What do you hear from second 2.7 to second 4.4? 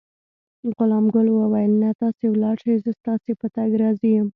زه ستاسي په تګ راضي یم.